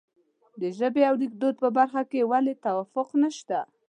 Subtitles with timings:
[0.61, 3.59] د ژبې او لیکدود په برخه کې ولې توافق نشته.